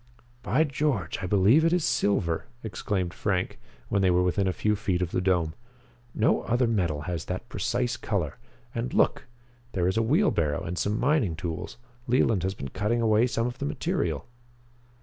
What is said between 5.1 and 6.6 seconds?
the dome. "No